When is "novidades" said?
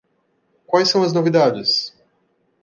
1.13-1.93